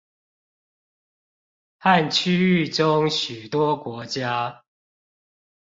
[1.77, 4.63] 和區域中許多國家